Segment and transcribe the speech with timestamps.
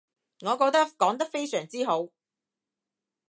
[0.39, 2.07] 我覺得講得非常之好